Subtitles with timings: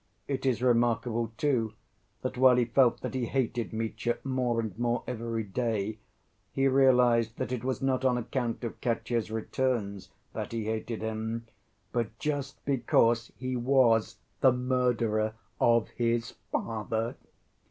[0.27, 1.75] It is remarkable, too,
[2.23, 5.99] that while he felt that he hated Mitya more and more every day,
[6.51, 11.45] he realized that it was not on account of Katya's "returns" that he hated him,
[11.91, 17.15] but just because he was the murderer of his father.